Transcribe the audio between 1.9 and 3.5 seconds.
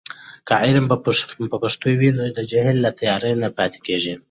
وي، نو د جهل تیارې نه